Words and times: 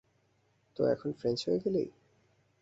তো 0.77 0.81
এখন 0.85 1.09
ফ্রেঞ্চ 1.13 1.39
হয়ে 1.47 1.59
গেলি? 1.63 1.83